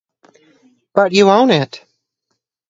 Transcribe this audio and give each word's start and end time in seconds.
But 0.95 1.11
you 1.11 1.29
own 1.29 1.51
it. 1.51 1.85